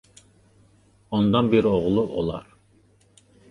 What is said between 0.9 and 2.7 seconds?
Ondan bir oğulu olar.